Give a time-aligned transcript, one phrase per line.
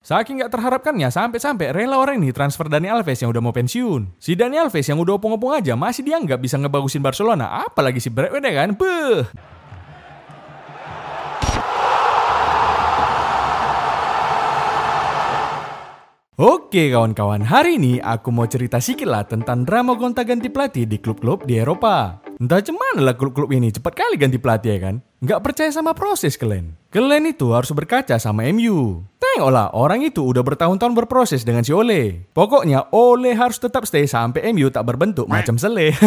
[0.00, 4.16] Saking gak terharapkannya sampai-sampai rela orang ini transfer Dani Alves yang udah mau pensiun.
[4.16, 7.68] Si Dani Alves yang udah opung-opung aja masih dianggap bisa ngebagusin Barcelona.
[7.68, 8.72] Apalagi si Brad kan?
[8.80, 9.28] Beuh.
[16.40, 21.44] Oke kawan-kawan, hari ini aku mau cerita sedikit lah tentang drama gonta-ganti pelatih di klub-klub
[21.44, 22.24] di Eropa.
[22.40, 25.04] Entah cuman lah klub-klub ini cepat kali ganti pelatih ya kan?
[25.20, 26.72] Nggak percaya sama proses kalian.
[26.88, 29.04] Kalian itu harus berkaca sama MU.
[29.30, 32.26] Tengoklah, orang itu udah bertahun-tahun berproses dengan si Ole.
[32.34, 35.94] Pokoknya Ole harus tetap stay sampai MU tak berbentuk macam sele.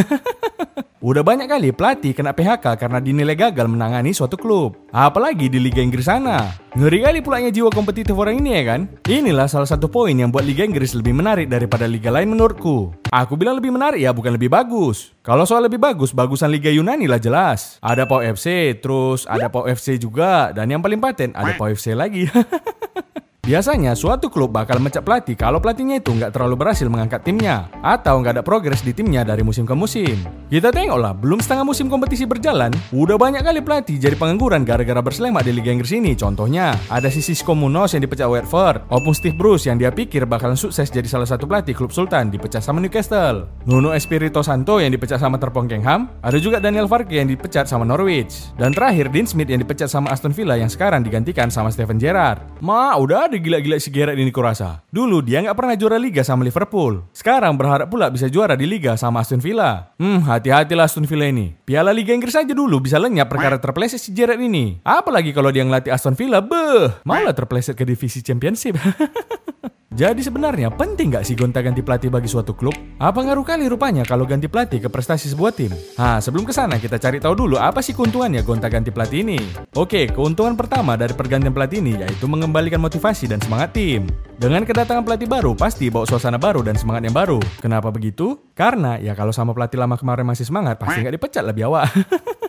[1.03, 4.87] Udah banyak kali pelatih kena PHK karena dinilai gagal menangani suatu klub.
[4.87, 6.55] Apalagi di Liga Inggris sana.
[6.79, 8.87] Ngeri kali pulanya jiwa kompetitif orang ini ya kan?
[9.11, 12.95] Inilah salah satu poin yang buat Liga Inggris lebih menarik daripada liga lain menurutku.
[13.11, 15.11] Aku bilang lebih menarik ya, bukan lebih bagus.
[15.27, 17.83] Kalau soal lebih bagus, bagusan Liga Yunani lah jelas.
[17.83, 21.91] Ada Pau FC, terus ada Pau FC juga, dan yang paling paten ada Pau FC
[21.99, 22.31] lagi.
[23.43, 28.23] Biasanya suatu klub bakal mencap pelatih kalau pelatihnya itu nggak terlalu berhasil mengangkat timnya atau
[28.23, 30.15] nggak ada progres di timnya dari musim ke musim.
[30.47, 35.43] Kita tengoklah, belum setengah musim kompetisi berjalan, udah banyak kali pelatih jadi pengangguran gara-gara berselemak
[35.43, 36.15] di Liga Inggris ini.
[36.15, 40.55] Contohnya, ada si Cisco Munoz yang dipecat Watford, maupun Steve Bruce yang dia pikir bakalan
[40.55, 43.51] sukses jadi salah satu pelatih klub Sultan dipecat sama Newcastle.
[43.67, 48.55] Nuno Espirito Santo yang dipecat sama Terpongkengham, ada juga Daniel Farke yang dipecat sama Norwich,
[48.55, 52.39] dan terakhir Dean Smith yang dipecat sama Aston Villa yang sekarang digantikan sama Steven Gerrard.
[52.63, 54.85] Ma, udah ada gila-gila si Gerrard ini kurasa.
[54.93, 57.01] Dulu dia nggak pernah juara Liga sama Liverpool.
[57.09, 59.89] Sekarang berharap pula bisa juara di Liga sama Aston Villa.
[59.97, 61.57] Hmm, hati-hatilah Aston Villa ini.
[61.65, 64.77] Piala Liga Inggris aja dulu bisa lenyap perkara terpleset si Gerrard ini.
[64.85, 68.77] Apalagi kalau dia ngelatih Aston Villa, beh, malah terpleset ke divisi Championship.
[69.93, 72.73] Jadi sebenarnya penting nggak sih gonta-ganti pelatih bagi suatu klub?
[72.97, 75.69] Apa ngaruh kali rupanya kalau ganti pelatih ke prestasi sebuah tim?
[76.01, 79.37] Nah, sebelum ke sana kita cari tahu dulu apa sih keuntungannya gonta-ganti pelatih ini.
[79.77, 84.09] Oke, keuntungan pertama dari pergantian pelatih ini yaitu mengembalikan motivasi dan semangat tim.
[84.33, 87.37] Dengan kedatangan pelatih baru, pasti bawa suasana baru dan semangat yang baru.
[87.61, 88.41] Kenapa begitu?
[88.57, 91.85] Karena ya kalau sama pelatih lama kemarin masih semangat, pasti nggak dipecat lebih awak.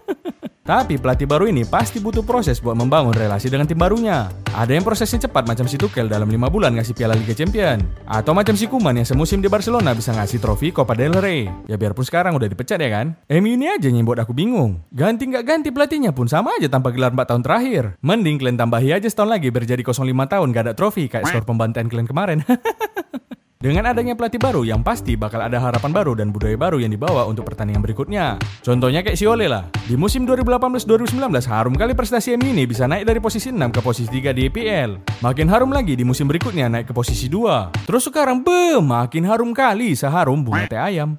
[0.64, 4.32] Tapi pelatih baru ini pasti butuh proses buat membangun relasi dengan tim barunya.
[4.56, 7.84] Ada yang prosesnya cepat macam si Tuchel dalam 5 bulan ngasih piala Liga Champion.
[8.08, 11.44] Atau macam si Kuman yang semusim di Barcelona bisa ngasih trofi Copa del Rey.
[11.68, 13.12] Ya biarpun sekarang udah dipecat ya kan.
[13.28, 14.80] MU ini aja yang buat aku bingung.
[14.88, 18.00] Ganti nggak ganti pelatihnya pun sama aja tanpa gelar 4 tahun terakhir.
[18.00, 20.00] Mending kalian tambahi aja setahun lagi biar jadi 05
[20.32, 22.40] tahun gak ada trofi kayak skor pembantaian kalian kemarin.
[23.64, 27.24] Dengan adanya pelatih baru yang pasti bakal ada harapan baru dan budaya baru yang dibawa
[27.24, 28.36] untuk pertandingan berikutnya.
[28.60, 29.72] Contohnya kayak si Ole lah.
[29.88, 31.16] Di musim 2018-2019
[31.48, 35.16] harum kali prestasi MU ini bisa naik dari posisi 6 ke posisi 3 di EPL.
[35.24, 37.88] Makin harum lagi di musim berikutnya naik ke posisi 2.
[37.88, 41.16] Terus sekarang be makin harum kali seharum bunga teh ayam.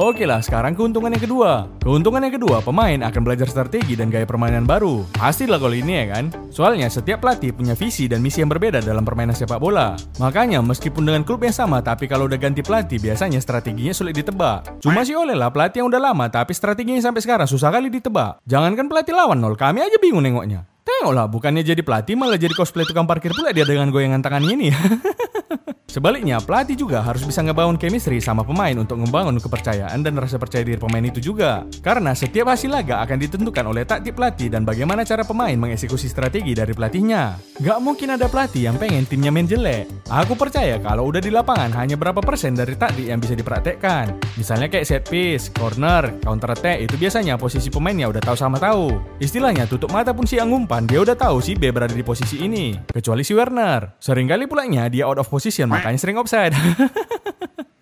[0.00, 1.68] Oke lah, sekarang keuntungan yang kedua.
[1.84, 5.04] Keuntungan yang kedua, pemain akan belajar strategi dan gaya permainan baru.
[5.12, 6.32] Pasti lah kalau ini ya kan.
[6.48, 10.00] Soalnya setiap pelatih punya visi dan misi yang berbeda dalam permainan sepak bola.
[10.16, 14.80] Makanya meskipun dengan klub yang sama, tapi kalau udah ganti pelatih, biasanya strateginya sulit ditebak.
[14.80, 18.40] Cuma sih oleh lah pelatih yang udah lama, tapi strateginya sampai sekarang susah kali ditebak.
[18.48, 20.64] Jangankan pelatih lawan nol, kami aja bingung nengoknya.
[20.80, 24.72] Tengoklah, bukannya jadi pelatih malah jadi cosplay tukang parkir pula dia dengan goyangan tangan ini.
[25.90, 30.62] Sebaliknya, pelatih juga harus bisa ngebangun chemistry sama pemain untuk membangun kepercayaan dan rasa percaya
[30.62, 31.66] diri pemain itu juga.
[31.82, 36.54] Karena setiap hasil laga akan ditentukan oleh taktik pelatih dan bagaimana cara pemain mengeksekusi strategi
[36.54, 37.42] dari pelatihnya.
[37.58, 39.90] Gak mungkin ada pelatih yang pengen timnya main jelek.
[40.06, 44.14] Aku percaya kalau udah di lapangan hanya berapa persen dari taktik yang bisa dipraktekkan.
[44.38, 48.94] Misalnya kayak set piece, corner, counter attack itu biasanya posisi pemainnya udah tahu sama tahu.
[49.18, 52.78] Istilahnya tutup mata pun siang umpan dia udah tahu si B berada di posisi ini.
[52.78, 53.98] Kecuali si Werner.
[53.98, 56.52] Seringkali pulanya dia out of position makanya sering offside.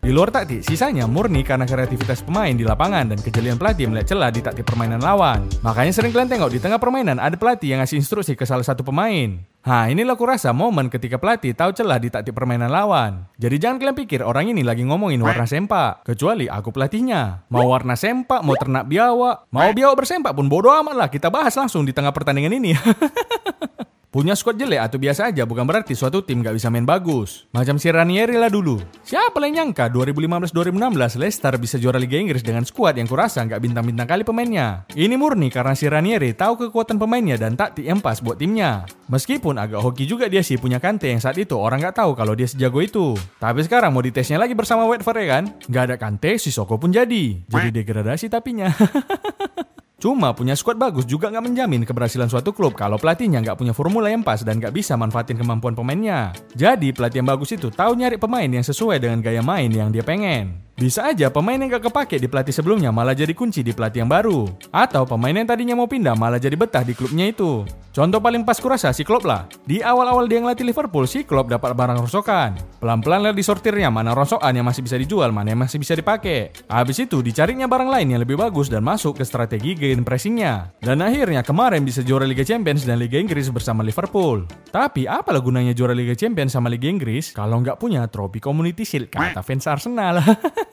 [0.08, 4.32] Di luar taktik, sisanya murni karena kreativitas pemain di lapangan dan kejelian pelatih melihat celah
[4.32, 5.44] di taktik permainan lawan.
[5.60, 8.80] Makanya sering kalian tengok di tengah permainan ada pelatih yang ngasih instruksi ke salah satu
[8.80, 9.36] pemain.
[9.68, 13.28] Nah, inilah aku rasa momen ketika pelatih tahu celah di taktik permainan lawan.
[13.36, 16.08] Jadi jangan kalian pikir orang ini lagi ngomongin warna sempak.
[16.08, 17.44] Kecuali aku pelatihnya.
[17.52, 21.08] Mau warna sempak, mau ternak biawak, mau biawak bersempak pun bodoh amat lah.
[21.12, 22.72] Kita bahas langsung di tengah pertandingan ini.
[24.08, 27.44] Punya squad jelek atau biasa aja bukan berarti suatu tim gak bisa main bagus.
[27.52, 28.80] Macam si Ranieri lah dulu.
[29.04, 34.08] Siapa yang nyangka 2015-2016 Leicester bisa juara Liga Inggris dengan squad yang kurasa gak bintang-bintang
[34.08, 34.88] kali pemainnya.
[34.96, 38.88] Ini murni karena si Ranieri tahu kekuatan pemainnya dan taktik yang pas buat timnya.
[39.12, 42.32] Meskipun agak hoki juga dia sih punya Kante yang saat itu orang gak tahu kalau
[42.32, 43.12] dia sejago itu.
[43.36, 45.44] Tapi sekarang mau ditesnya lagi bersama Watford ya kan?
[45.68, 47.44] Gak ada Kante, si Soko pun jadi.
[47.44, 48.72] Jadi degradasi tapinya.
[49.98, 54.06] Cuma punya squad bagus juga nggak menjamin keberhasilan suatu klub kalau pelatihnya nggak punya formula
[54.06, 56.30] yang pas dan nggak bisa manfaatin kemampuan pemainnya.
[56.54, 60.06] Jadi pelatih yang bagus itu tahu nyari pemain yang sesuai dengan gaya main yang dia
[60.06, 60.67] pengen.
[60.78, 64.10] Bisa aja pemain yang gak kepake di pelatih sebelumnya malah jadi kunci di pelatih yang
[64.14, 64.46] baru.
[64.70, 67.66] Atau pemain yang tadinya mau pindah malah jadi betah di klubnya itu.
[67.90, 69.50] Contoh paling pas kurasa si Klopp lah.
[69.66, 72.54] Di awal-awal dia ngelatih Liverpool, si Klopp dapat barang rosokan.
[72.78, 76.54] Pelan-pelan lihat disortirnya mana rosokan yang masih bisa dijual, mana yang masih bisa dipakai.
[76.70, 80.70] Habis itu dicarinya barang lain yang lebih bagus dan masuk ke strategi game pressingnya.
[80.78, 84.46] Dan akhirnya kemarin bisa juara Liga Champions dan Liga Inggris bersama Liverpool.
[84.70, 89.10] Tapi apalah gunanya juara Liga Champions sama Liga Inggris kalau nggak punya trofi Community Shield
[89.10, 90.22] kata fans Arsenal.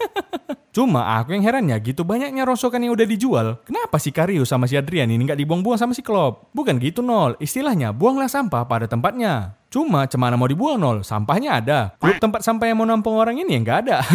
[0.75, 3.47] Cuma aku yang herannya gitu banyaknya rosokan yang udah dijual.
[3.63, 6.51] Kenapa si Karius sama si Adrian ini nggak dibuang-buang sama si Klopp?
[6.51, 7.39] Bukan gitu nol.
[7.39, 9.56] Istilahnya buanglah sampah pada tempatnya.
[9.71, 11.00] Cuma cemana mau dibuang nol?
[11.07, 11.80] Sampahnya ada.
[11.95, 13.97] Klub tempat sampah yang mau nampung orang ini yang nggak ada.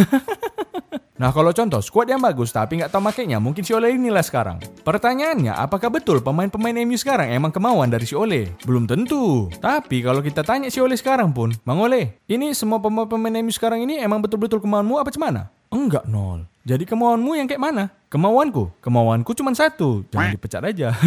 [1.20, 4.56] Nah kalau contoh squad yang bagus tapi nggak tahu makainya mungkin si Ole inilah sekarang.
[4.80, 8.56] Pertanyaannya apakah betul pemain-pemain MU sekarang emang kemauan dari si Ole?
[8.64, 9.52] Belum tentu.
[9.60, 13.84] Tapi kalau kita tanya si Ole sekarang pun, Mang Ole, ini semua pemain-pemain MU sekarang
[13.84, 15.52] ini emang betul-betul kemauanmu apa cemana?
[15.70, 16.50] Enggak nol.
[16.66, 17.94] Jadi kemauanmu yang kayak mana?
[18.10, 18.74] Kemauanku?
[18.82, 20.02] Kemauanku cuma satu.
[20.10, 20.90] Jangan dipecat aja.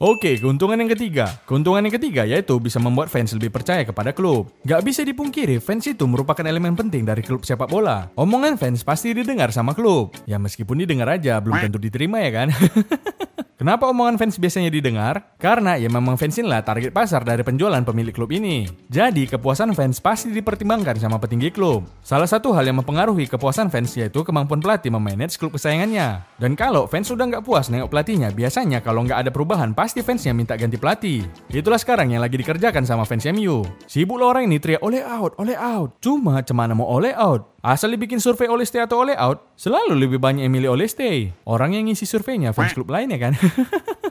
[0.00, 1.28] Oke, keuntungan yang ketiga.
[1.44, 4.48] Keuntungan yang ketiga yaitu bisa membuat fans lebih percaya kepada klub.
[4.64, 8.08] Gak bisa dipungkiri, fans itu merupakan elemen penting dari klub sepak bola.
[8.16, 10.16] Omongan fans pasti didengar sama klub.
[10.24, 12.48] Ya meskipun didengar aja, belum tentu diterima ya kan?
[13.60, 15.36] Kenapa omongan fans biasanya didengar?
[15.36, 18.64] Karena ya memang fans inilah target pasar dari penjualan pemilik klub ini.
[18.88, 21.84] Jadi kepuasan fans pasti dipertimbangkan sama petinggi klub.
[22.00, 26.24] Salah satu hal yang mempengaruhi kepuasan fans yaitu kemampuan pelatih memanage klub kesayangannya.
[26.40, 30.32] Dan kalau fans sudah nggak puas nengok pelatihnya, biasanya kalau nggak ada perubahan pasti fansnya
[30.32, 31.28] minta ganti pelatih.
[31.52, 33.60] Itulah sekarang yang lagi dikerjakan sama fans MU.
[33.84, 36.00] Sibuk lo orang ini teriak oleh out, oleh out.
[36.00, 37.49] Cuma cemana mau oleh out?
[37.60, 41.36] Asal dibikin survei oleh stay atau oleh out, selalu lebih banyak yang milih oleh stay.
[41.44, 43.36] Orang yang ngisi surveinya fans klub lainnya kan.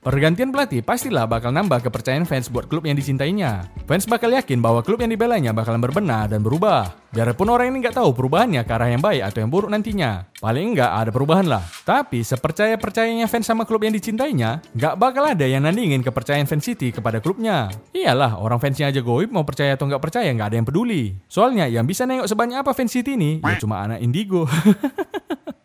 [0.00, 3.68] Pergantian pelatih pastilah bakal nambah kepercayaan fans buat klub yang dicintainya.
[3.84, 6.88] Fans bakal yakin bahwa klub yang dibelanya bakalan berbenah dan berubah.
[7.12, 10.24] Biarpun orang ini nggak tahu perubahannya ke arah yang baik atau yang buruk nantinya.
[10.40, 11.60] Paling nggak ada perubahan lah.
[11.84, 16.96] Tapi sepercaya-percayanya fans sama klub yang dicintainya, nggak bakal ada yang nandingin kepercayaan fans City
[16.96, 17.68] kepada klubnya.
[17.92, 21.12] Iyalah, orang fansnya aja goib mau percaya atau nggak percaya nggak ada yang peduli.
[21.28, 24.48] Soalnya yang bisa nengok sebanyak apa fans City ini, ya cuma anak indigo.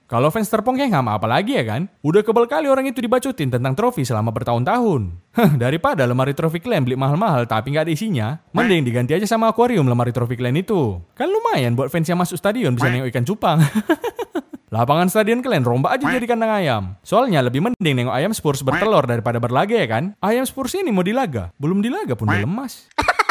[0.05, 1.89] Kalau fans Terpongkengham apalagi ya kan?
[2.05, 5.17] Udah kebal kali orang itu dibacutin tentang trofi selama bertahun-tahun.
[5.33, 9.49] Hah, daripada lemari trofi klan beli mahal-mahal tapi nggak ada isinya, mending diganti aja sama
[9.49, 11.01] akuarium lemari trofi klan itu.
[11.17, 13.57] Kan lumayan buat fans yang masuk stadion bisa nengok ikan cupang.
[14.75, 16.83] Lapangan stadion kalian rombak aja jadi kandang ayam.
[17.01, 20.13] Soalnya lebih mending nengok ayam Spurs bertelur daripada berlaga ya kan?
[20.21, 22.85] Ayam Spurs ini mau dilaga, belum dilaga pun udah lemas.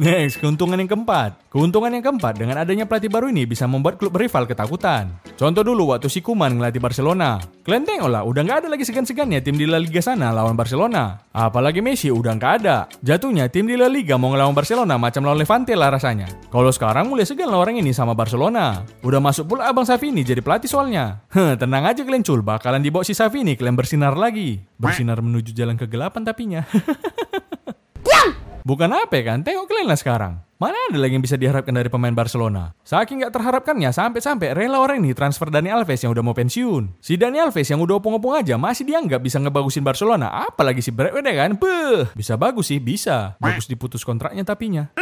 [0.00, 1.52] Next, keuntungan yang keempat.
[1.52, 5.20] Keuntungan yang keempat dengan adanya pelatih baru ini bisa membuat klub rival ketakutan.
[5.36, 7.36] Contoh dulu waktu si Kuman ngelatih Barcelona.
[7.60, 11.20] Kalian tengok lah, udah nggak ada lagi segan-segannya tim di La Liga sana lawan Barcelona.
[11.36, 12.88] Apalagi Messi udah nggak ada.
[13.04, 16.24] Jatuhnya tim di La Liga mau ngelawan Barcelona macam lawan Levante lah rasanya.
[16.48, 18.88] Kalau sekarang mulai segan lah orang ini sama Barcelona.
[19.04, 21.20] Udah masuk pula Abang Safini jadi pelatih soalnya.
[21.36, 24.56] Heh, tenang aja kalian cul, bakalan dibawa si Safini kalian bersinar lagi.
[24.72, 26.64] Bersinar menuju jalan kegelapan tapinya.
[28.62, 30.38] Bukan apa ya kan, tengok kalian lah sekarang.
[30.62, 32.70] Mana ada lagi yang bisa diharapkan dari pemain Barcelona?
[32.86, 37.02] Saking gak terharapkannya sampai-sampai rela orang ini transfer Dani Alves yang udah mau pensiun.
[37.02, 40.30] Si Dani Alves yang udah opung-opung aja masih dianggap bisa ngebagusin Barcelona.
[40.46, 41.58] Apalagi si Bradway kan?
[41.58, 43.34] Beuh, bisa bagus sih, bisa.
[43.42, 44.94] Bagus diputus kontraknya tapinya.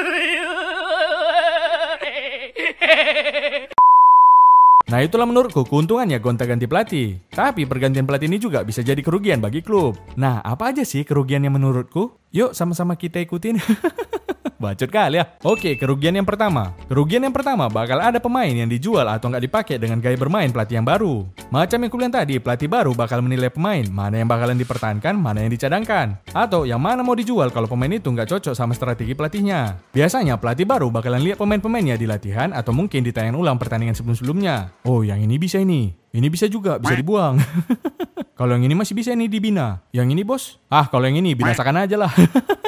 [4.91, 7.23] Nah itulah menurutku keuntungannya gonta-ganti pelatih.
[7.31, 9.95] Tapi pergantian pelatih ini juga bisa jadi kerugian bagi klub.
[10.19, 12.11] Nah apa aja sih kerugiannya menurutku?
[12.31, 13.59] Yuk sama-sama kita ikutin.
[14.61, 15.25] Bacot kali ya.
[15.41, 16.77] Oke, kerugian yang pertama.
[16.85, 20.77] Kerugian yang pertama bakal ada pemain yang dijual atau nggak dipakai dengan gaya bermain pelatih
[20.77, 21.25] yang baru.
[21.49, 25.49] Macam yang kuliah tadi, pelatih baru bakal menilai pemain, mana yang bakalan dipertahankan, mana yang
[25.49, 26.21] dicadangkan.
[26.37, 29.81] Atau yang mana mau dijual kalau pemain itu nggak cocok sama strategi pelatihnya.
[29.97, 34.85] Biasanya pelatih baru bakalan lihat pemain-pemainnya di latihan atau mungkin di tayangan ulang pertandingan sebelum-sebelumnya.
[34.85, 35.97] Oh, yang ini bisa ini.
[36.13, 37.41] Ini bisa juga, bisa dibuang.
[38.41, 39.85] Kalau yang ini masih bisa nih dibina.
[39.93, 42.09] Yang ini bos, ah kalau yang ini binasakan aja lah.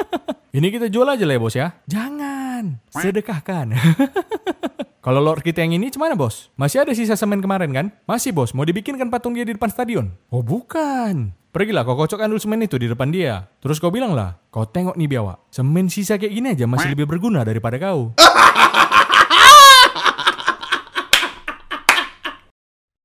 [0.57, 1.73] ini kita jual aja lah ya bos ya.
[1.89, 3.73] Jangan, sedekahkan.
[5.03, 6.53] Kalau Lord kita yang ini gimana bos?
[6.53, 7.85] Masih ada sisa semen kemarin kan?
[8.05, 10.13] Masih bos, mau dibikinkan patung dia di depan stadion?
[10.29, 11.33] Oh bukan.
[11.49, 13.49] Pergilah kau kocokkan dulu semen itu di depan dia.
[13.57, 15.41] Terus kau bilang lah, kau tengok nih biawak.
[15.49, 18.13] Semen sisa kayak gini aja masih lebih berguna daripada kau.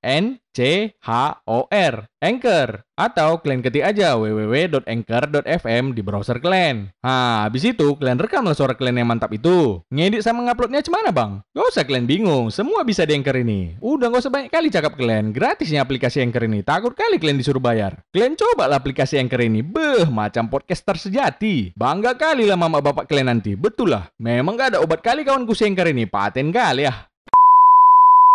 [0.00, 1.08] N C H
[1.46, 6.92] O R Anchor atau kalian ketik aja www.anchor.fm di browser kalian.
[7.00, 9.80] Nah, habis itu kalian rekamlah suara kalian yang mantap itu.
[9.88, 11.40] Ngedit sama nguploadnya cemana bang?
[11.56, 13.78] Gak usah kalian bingung, semua bisa di Anchor ini.
[13.80, 16.60] Udah gak usah banyak kali cakap kalian, gratisnya aplikasi Anchor ini.
[16.60, 18.04] Takut kali kalian disuruh bayar.
[18.12, 21.72] Kalian coba lah aplikasi Anchor ini, beh macam podcaster sejati.
[21.72, 24.12] Bangga kali lah mama bapak kalian nanti, betul lah.
[24.20, 27.08] Memang gak ada obat kali kawanku si Anchor ini, paten kali ya.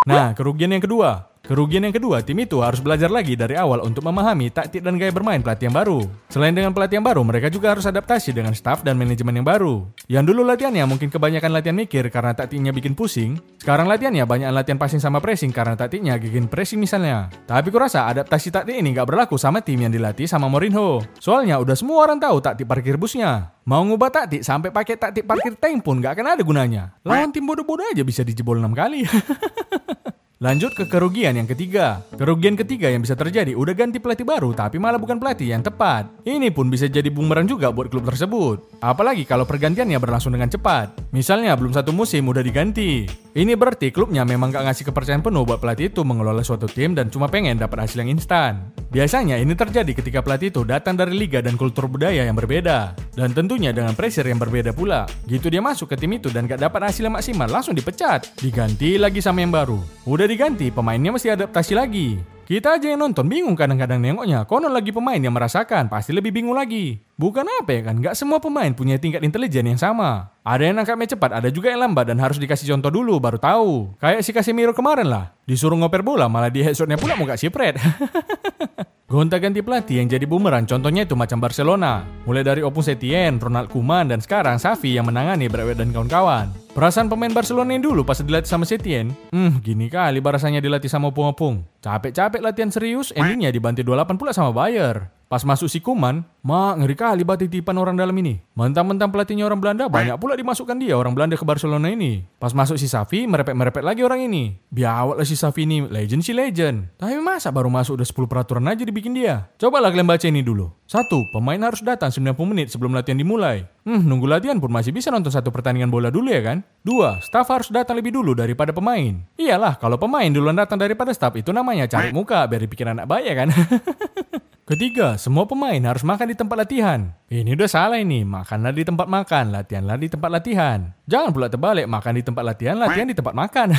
[0.06, 4.02] Nah, kerugian yang kedua, Kerugian yang kedua, tim itu harus belajar lagi dari awal untuk
[4.02, 6.02] memahami taktik dan gaya bermain pelatih yang baru.
[6.26, 9.86] Selain dengan pelatih yang baru, mereka juga harus adaptasi dengan staff dan manajemen yang baru.
[10.10, 14.74] Yang dulu latihannya mungkin kebanyakan latihan mikir karena taktiknya bikin pusing, sekarang latihannya banyak latihan
[14.74, 17.30] passing sama pressing karena taktiknya bikin pressing misalnya.
[17.46, 21.06] Tapi kurasa adaptasi taktik ini nggak berlaku sama tim yang dilatih sama Mourinho.
[21.22, 23.54] Soalnya udah semua orang tahu taktik parkir busnya.
[23.62, 26.82] Mau ngubah taktik sampai pakai taktik parkir tank pun nggak akan ada gunanya.
[27.06, 29.06] Lawan tim bodoh-bodoh aja bisa dijebol 6 kali.
[30.36, 32.04] Lanjut ke kerugian yang ketiga.
[32.12, 36.12] Kerugian ketiga yang bisa terjadi udah ganti pelatih baru tapi malah bukan pelatih yang tepat.
[36.28, 38.84] Ini pun bisa jadi bumerang juga buat klub tersebut.
[38.84, 40.92] Apalagi kalau pergantiannya berlangsung dengan cepat.
[41.16, 43.25] Misalnya belum satu musim udah diganti.
[43.36, 47.12] Ini berarti klubnya memang gak ngasih kepercayaan penuh buat pelatih itu mengelola suatu tim dan
[47.12, 48.72] cuma pengen dapat hasil yang instan.
[48.88, 52.96] Biasanya ini terjadi ketika pelatih itu datang dari liga dan kultur budaya yang berbeda.
[53.12, 55.04] Dan tentunya dengan pressure yang berbeda pula.
[55.28, 58.24] Gitu dia masuk ke tim itu dan gak dapat hasil yang maksimal langsung dipecat.
[58.40, 59.84] Diganti lagi sama yang baru.
[60.08, 62.35] Udah diganti, pemainnya mesti adaptasi lagi.
[62.46, 64.46] Kita aja yang nonton bingung kadang-kadang nengoknya.
[64.46, 67.02] Konon lagi pemain yang merasakan, pasti lebih bingung lagi.
[67.18, 70.30] Bukan apa ya kan, gak semua pemain punya tingkat intelijen yang sama.
[70.46, 73.98] Ada yang nangkapnya cepat, ada juga yang lambat dan harus dikasih contoh dulu baru tahu.
[73.98, 77.74] Kayak si Casemiro kemarin lah, disuruh ngoper bola malah di headshotnya pula mau gak sipret.
[79.06, 82.02] Gonta ganti pelatih yang jadi bumerang contohnya itu macam Barcelona.
[82.26, 86.50] Mulai dari Opus Setien, Ronald Koeman, dan sekarang Safi yang menangani Brewet dan kawan-kawan.
[86.74, 91.14] Perasaan pemain Barcelona yang dulu pas dilatih sama Setien, hmm gini kali barasannya dilatih sama
[91.14, 91.62] Opung-Opung.
[91.86, 95.15] Capek-capek latihan serius, endingnya dibantai 28 pula sama Bayer.
[95.26, 98.38] Pas masuk si Kuman, mak ngeri kali batik tipan orang dalam ini.
[98.54, 102.22] Mentang-mentang pelatihnya orang Belanda, banyak pula dimasukkan dia orang Belanda ke Barcelona ini.
[102.38, 104.54] Pas masuk si Safi, merepet-merepet lagi orang ini.
[104.70, 106.94] Biawak lah si Safi ini, legend si legend.
[106.94, 109.50] Tapi masa baru masuk udah 10 peraturan aja dibikin dia?
[109.58, 110.70] Cobalah kalian baca ini dulu.
[110.86, 113.66] Satu, pemain harus datang 90 menit sebelum latihan dimulai.
[113.82, 116.62] Hmm, nunggu latihan pun masih bisa nonton satu pertandingan bola dulu ya kan?
[116.86, 119.26] Dua, staff harus datang lebih dulu daripada pemain.
[119.34, 123.26] Iyalah, kalau pemain duluan datang daripada staff itu namanya cari muka biar dipikir anak baik
[123.26, 123.48] ya kan?
[124.66, 127.14] Ketiga, semua pemain harus makan di tempat latihan.
[127.30, 130.90] Ini udah salah ini, makanlah di tempat makan, latihanlah di tempat latihan.
[131.06, 133.70] Jangan pula terbalik, makan di tempat latihan, latihan di tempat makan.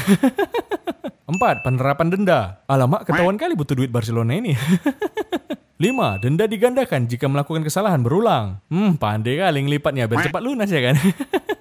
[1.36, 2.64] Empat, penerapan denda.
[2.72, 4.56] Alamak, ketahuan kali butuh duit Barcelona ini.
[5.84, 8.64] Lima, denda digandakan jika melakukan kesalahan berulang.
[8.72, 10.96] Hmm, pandai kali ngelipatnya biar cepat lunas ya kan?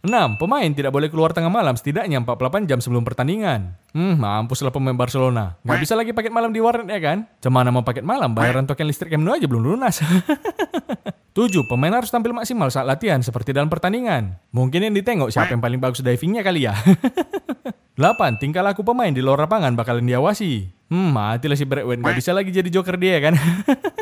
[0.00, 0.40] 6.
[0.40, 3.76] Pemain tidak boleh keluar tengah malam setidaknya 48 jam sebelum pertandingan.
[3.92, 5.60] Hmm, mampuslah pemain Barcelona.
[5.60, 7.28] Nggak bisa lagi paket malam di warnet ya kan?
[7.44, 10.00] Cemana mau paket malam, bayaran token listrik Nou aja belum lunas.
[11.36, 11.68] 7.
[11.68, 14.40] Pemain harus tampil maksimal saat latihan seperti dalam pertandingan.
[14.50, 16.74] Mungkin yang ditengok siapa yang paling bagus divingnya kali ya.
[18.00, 18.40] 8.
[18.40, 20.72] Tingkah laku pemain di luar lapangan bakalan diawasi.
[20.88, 22.00] Hmm, matilah si Bradway.
[22.00, 23.36] Nggak bisa lagi jadi joker dia kan?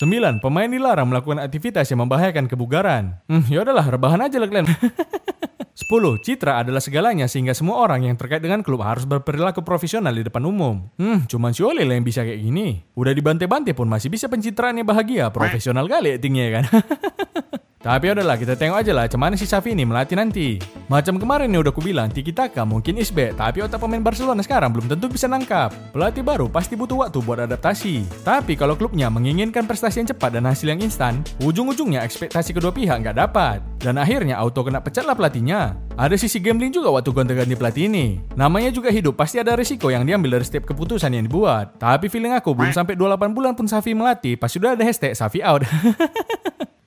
[0.00, 0.40] 9.
[0.40, 3.20] Pemain dilarang melakukan aktivitas yang membahayakan kebugaran.
[3.28, 4.64] Hmm, yaudahlah, rebahan aja lah kalian.
[4.72, 5.84] 10.
[6.24, 10.40] Citra adalah segalanya sehingga semua orang yang terkait dengan klub harus berperilaku profesional di depan
[10.48, 10.88] umum.
[10.96, 12.80] Hmm, cuman si Ole lah yang bisa kayak gini.
[12.96, 16.64] Udah dibantai-bantai pun masih bisa pencitraannya bahagia, profesional kali actingnya kan.
[17.80, 20.60] Tapi udahlah kita tengok aja lah cuman si Safi ini melatih nanti.
[20.84, 24.92] Macam kemarin nih udah kubilang Tiki Taka mungkin isbe tapi otak pemain Barcelona sekarang belum
[24.92, 25.72] tentu bisa nangkap.
[25.96, 28.04] Pelatih baru pasti butuh waktu buat adaptasi.
[28.20, 33.00] Tapi kalau klubnya menginginkan prestasi yang cepat dan hasil yang instan, ujung-ujungnya ekspektasi kedua pihak
[33.00, 33.64] nggak dapat.
[33.80, 35.72] Dan akhirnya auto kena pecat lah pelatihnya.
[35.96, 38.20] Ada sisi gambling juga waktu gonta-ganti pelatih ini.
[38.36, 41.80] Namanya juga hidup, pasti ada risiko yang diambil dari setiap keputusan yang dibuat.
[41.80, 45.40] Tapi feeling aku belum sampai 28 bulan pun Safi melatih, pas sudah ada hashtag Safi
[45.40, 45.64] out.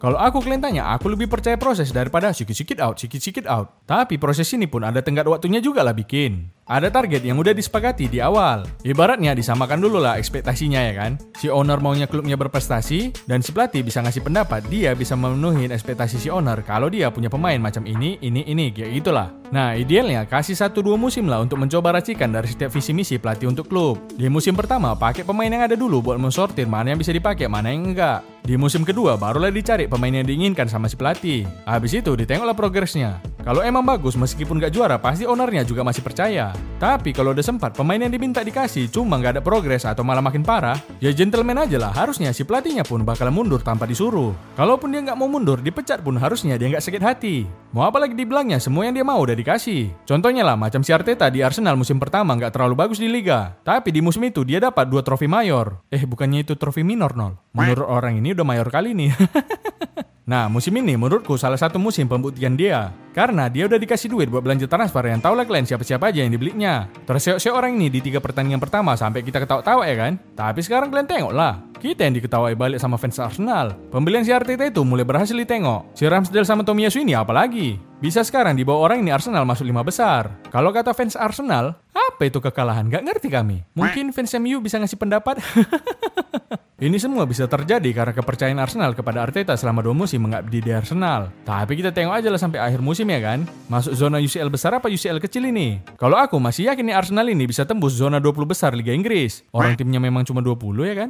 [0.03, 3.87] Kalau aku kalian tanya, aku lebih percaya proses daripada sikit-sikit out, sikit-sikit out.
[3.87, 6.51] Tapi proses ini pun ada tenggat waktunya juga lah bikin.
[6.63, 8.63] Ada target yang udah disepakati di awal.
[8.87, 11.19] Ibaratnya disamakan dulu lah ekspektasinya ya kan.
[11.35, 16.15] Si owner maunya klubnya berprestasi, dan si pelatih bisa ngasih pendapat dia bisa memenuhi ekspektasi
[16.15, 19.35] si owner kalau dia punya pemain macam ini, ini, ini, kayak gitulah.
[19.51, 23.51] Nah, idealnya kasih satu dua musim lah untuk mencoba racikan dari setiap visi misi pelatih
[23.51, 23.99] untuk klub.
[24.15, 27.75] Di musim pertama, pakai pemain yang ada dulu buat mensortir mana yang bisa dipakai, mana
[27.75, 28.23] yang enggak.
[28.39, 31.43] Di musim kedua, barulah dicari pemain yang diinginkan sama si pelatih.
[31.67, 33.19] Habis itu, ditengoklah progresnya.
[33.43, 36.55] Kalau emang bagus, meskipun gak juara, pasti ownernya juga masih percaya.
[36.79, 40.47] Tapi kalau udah sempat pemain yang diminta dikasih cuma gak ada progres atau malah makin
[40.47, 41.91] parah, ya gentleman aja lah.
[41.91, 44.31] Harusnya si pelatihnya pun bakal mundur tanpa disuruh.
[44.55, 47.43] Kalaupun dia nggak mau mundur, dipecat pun harusnya dia nggak sakit hati.
[47.75, 49.91] Mau apa lagi dibilangnya, semua yang dia mau udah dikasih.
[50.07, 53.59] Contohnya lah, macam si Arteta di Arsenal musim pertama nggak terlalu bagus di Liga.
[53.67, 55.83] Tapi di musim itu dia dapat dua trofi mayor.
[55.91, 57.35] Eh, bukannya itu trofi minor, nol.
[57.51, 59.11] Menurut orang ini udah mayor kali nih.
[60.23, 62.95] Nah, musim ini menurutku salah satu musim pembuktian dia.
[63.11, 66.31] Karena dia udah dikasih duit buat belanja transfer yang tau lah kalian siapa-siapa aja yang
[66.31, 66.87] dibelinya.
[67.03, 70.13] Terseok-seok orang ini di tiga pertandingan pertama sampai kita ketawa-tawa ya kan?
[70.33, 71.61] Tapi sekarang kalian tengok lah.
[71.77, 73.75] Kita yang diketawai balik sama fans Arsenal.
[73.91, 75.91] Pembelian si Arteta itu mulai berhasil ditengok.
[75.91, 77.75] Si Ramsdale sama Tomiyasu ini apalagi?
[77.99, 80.39] Bisa sekarang di bawah orang ini Arsenal masuk lima besar.
[80.47, 82.87] Kalau kata fans Arsenal, apa itu kekalahan?
[82.87, 83.67] Gak ngerti kami.
[83.75, 85.43] Mungkin fans MU bisa ngasih pendapat?
[86.73, 91.29] Ini semua bisa terjadi karena kepercayaan Arsenal kepada Arteta selama dua musim mengabdi di Arsenal.
[91.45, 93.45] Tapi kita tengok aja lah sampai akhir musim ya kan.
[93.69, 95.77] Masuk zona UCL besar apa UCL kecil ini?
[96.01, 99.45] Kalau aku masih yakin nih Arsenal ini bisa tembus zona 20 besar Liga Inggris.
[99.53, 101.09] Orang timnya memang cuma 20 ya kan?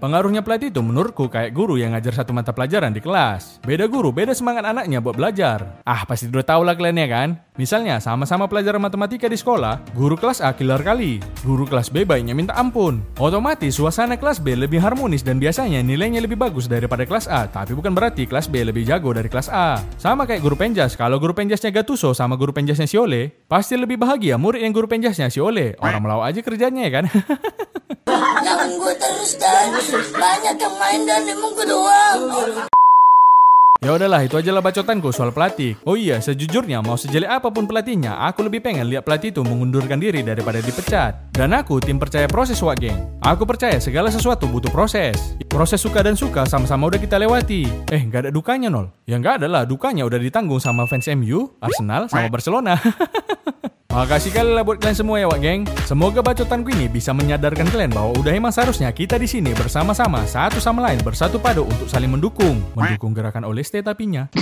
[0.00, 3.60] Pengaruhnya pelatih itu menurutku kayak guru yang ngajar satu mata pelajaran di kelas.
[3.60, 5.84] Beda guru, beda semangat anaknya buat belajar.
[5.84, 7.28] Ah, pasti udah tau lah kalian ya kan?
[7.60, 12.32] Misalnya, sama-sama pelajaran matematika di sekolah, guru kelas A killer kali, guru kelas B baiknya
[12.32, 13.04] minta ampun.
[13.20, 17.76] Otomatis suasana kelas B lebih harmonis dan biasanya nilainya lebih bagus daripada kelas A, tapi
[17.76, 19.76] bukan berarti kelas B lebih jago dari kelas A.
[20.00, 24.00] Sama kayak guru penjas, kalau guru penjasnya Gattuso sama guru penjasnya si Ole, pasti lebih
[24.00, 25.76] bahagia murid yang guru penjasnya si Ole.
[25.76, 27.04] Orang melawak aja kerjanya ya kan?
[28.68, 29.72] Gue terus dan
[30.12, 32.20] banyak yang main dan emang gue doang.
[33.80, 35.72] Ya udahlah, itu aja lah bacotanku soal pelatih.
[35.88, 39.96] Oh iya, sejujurnya mau sejelek apa pun pelatihnya, aku lebih pengen lihat pelatih itu mengundurkan
[39.96, 41.32] diri daripada dipecat.
[41.32, 43.00] Dan aku tim percaya proses wak geng.
[43.24, 45.16] Aku percaya segala sesuatu butuh proses.
[45.48, 47.64] Proses suka dan suka sama-sama udah kita lewati.
[47.88, 48.92] Eh, nggak ada dukanya nol.
[49.08, 52.76] Ya nggak ada lah, dukanya udah ditanggung sama fans MU, Arsenal, sama Barcelona.
[53.90, 55.66] Makasih kali lah buat kalian semua ya Wak Geng.
[55.82, 60.62] Semoga bacotanku ini bisa menyadarkan kalian bahwa udah emang seharusnya kita di sini bersama-sama satu
[60.62, 62.62] sama lain bersatu padu untuk saling mendukung.
[62.78, 64.30] Mendukung gerakan Oleste tapinya.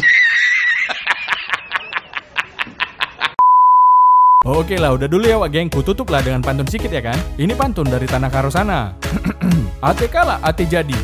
[4.44, 5.72] Oke lah, udah dulu ya Wak Geng.
[5.72, 7.16] Ku tutup lah dengan pantun sedikit ya kan.
[7.40, 8.92] Ini pantun dari Tanah Karo sana.
[9.88, 10.98] ate kalah, ate jadi.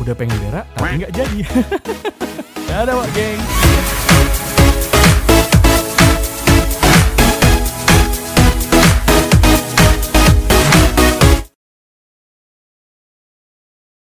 [0.00, 1.44] Udah pengen berak, tapi nggak jadi.
[2.72, 3.65] Dadah Wak Geng.